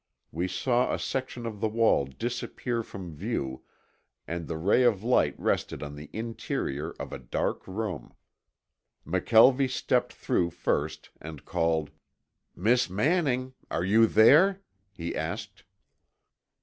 We 0.31 0.47
saw 0.47 0.91
a 0.91 0.97
section 0.97 1.45
of 1.45 1.59
the 1.61 1.67
wall 1.69 2.05
disappear 2.07 2.81
from 2.81 3.13
view 3.13 3.61
and 4.27 4.47
the 4.47 4.57
ray 4.57 4.81
of 4.81 5.03
light 5.03 5.39
rested 5.39 5.83
on 5.83 5.93
the 5.93 6.09
interior 6.11 6.95
of 6.99 7.13
a 7.13 7.19
dark 7.19 7.67
room. 7.67 8.15
McKelvie 9.05 9.69
stepped 9.69 10.13
through 10.13 10.49
first 10.49 11.11
and 11.21 11.45
called: 11.45 11.91
"Miss 12.55 12.89
Manning, 12.89 13.53
are 13.69 13.85
you 13.85 14.07
there?" 14.07 14.61
he 14.91 15.15
asked. 15.15 15.65